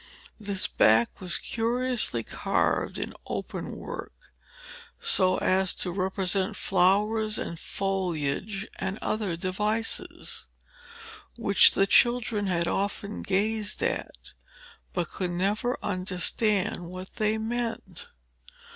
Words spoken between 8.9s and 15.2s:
other devices; which the children had often gazed at, but